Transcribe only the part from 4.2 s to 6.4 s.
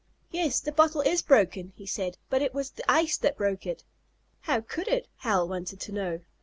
"How could it?" Hal wanted to know.